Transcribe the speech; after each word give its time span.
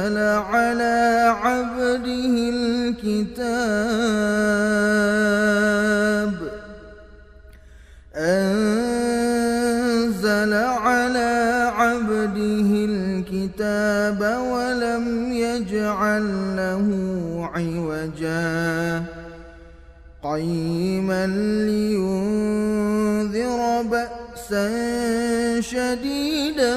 أنزل 0.00 0.18
على 0.18 1.34
عبده 1.42 2.34
الكتاب. 2.54 3.30
أنزل 8.16 9.42
على 10.54 11.70
عبده 11.76 12.70
الكتاب 12.90 14.20
ولم 14.52 15.32
يجعل 15.32 16.26
له 16.56 16.88
عوجا. 17.54 19.04
قيما 20.22 21.26
لينذر 21.66 22.80
بأسا 23.82 24.19
شديدا 25.60 26.76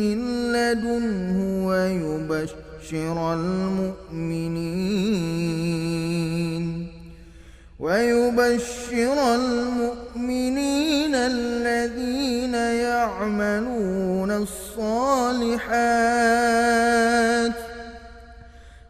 من 0.00 0.18
لدنه 0.52 1.66
ويبشر 1.66 3.34
المؤمنين 3.34 4.64
ويبشر 7.80 9.34
المؤمنين 9.34 11.14
الذين 11.14 12.54
يعملون 12.54 14.30
الصالحات 14.30 15.64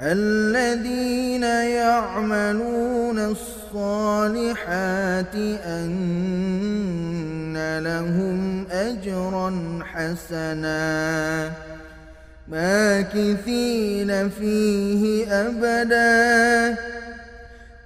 الذين 0.00 1.42
يعملون 1.42 3.18
الصالحات 3.18 5.34
أن 5.64 5.90
لهم 7.80 8.66
أجرا 8.70 9.80
حسنا. 9.92 11.50
ماكثين 12.48 14.30
فيه 14.30 15.32
أبدا. 15.32 16.76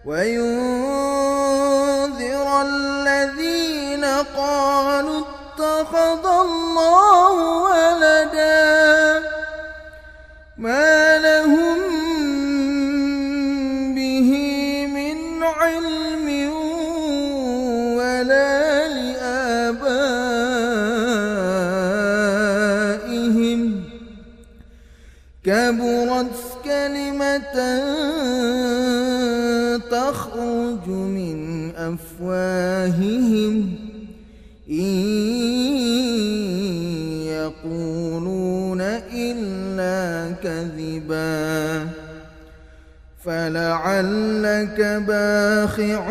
وينذر 0.04 0.42
الذين 2.62 4.04
قالوا 4.36 5.20
اتخذ 5.20 6.26
الله 6.26 7.34
ولدا. 7.62 9.22
ما 10.56 11.11
كبرت 25.44 26.36
كلمة 26.64 27.56
تخرج 29.90 30.88
من 30.88 31.70
أفواههم. 31.76 33.74
إن 34.70 34.98
يقولون 37.26 38.80
إلا 39.14 40.34
كذبا 40.42 41.86
فلعلك 43.24 44.80
باخع 45.06 46.10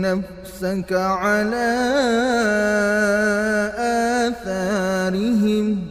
نفسك 0.00 0.92
على 0.92 1.72
آثارهم. 4.28 5.85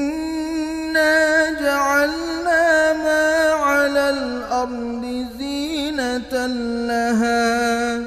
جعلنا 1.50 2.93
ما 2.93 3.53
على 3.53 4.11
الأرض 4.11 5.27
زينة 5.39 6.47
لها 6.87 8.00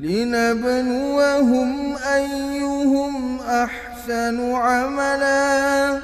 لنبلوهم 0.00 1.70
أيهم 2.14 3.40
أحسن 3.40 4.52
عملا. 4.54 5.98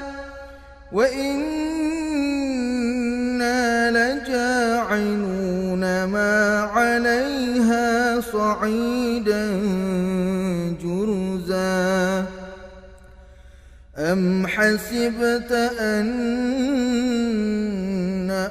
وإنا 0.92 1.54
لجاعلون 3.90 5.33
ما 6.06 6.60
عليها 6.60 8.20
صعيدا 8.20 9.46
جرزا. 10.82 12.26
أم 13.98 14.46
حسبت 14.46 15.52
أن 15.80 16.14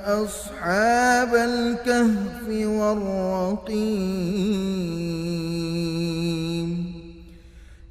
أصحاب 0.05 1.35
الكهف 1.35 2.47
والرقيم؟ 2.49 4.13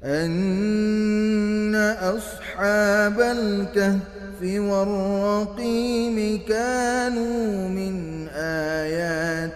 أن 0.03 1.75
أصحاب 2.01 3.21
الكهف 3.21 4.41
والرقيم 4.41 6.17
كانوا 6.47 7.67
من 7.69 8.02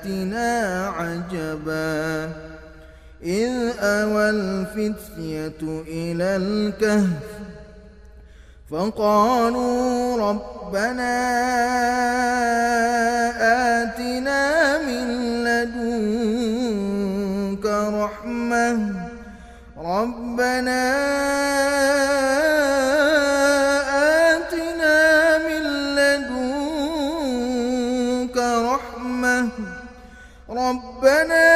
آياتنا 0.07 0.87
عجبا 0.87 2.31
إذ 3.23 3.51
أوى 3.79 4.29
الفتية 4.29 5.83
إلى 5.87 6.35
الكهف 6.35 7.07
فقالوا 8.71 10.29
ربنا 10.29 11.17
آتنا 13.83 14.77
من 14.77 15.07
لدنك 15.43 16.85
رحمة 17.93 18.91
ربنا 19.77 20.97
ربنا 30.67 31.47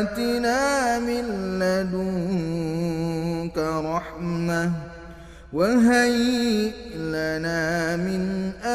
آتنا 0.00 0.98
من 0.98 1.24
لدنك 1.62 3.58
رحمة 3.94 4.70
وهيئ 5.52 6.74
لنا 6.96 7.96
من 7.96 8.22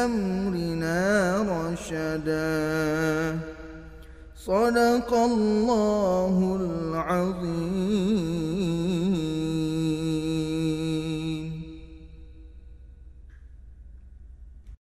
أمرنا 0.04 1.00
رشدا. 1.54 3.38
صدق 4.46 5.10
الله 5.14 6.34
العظيم. 6.60 7.75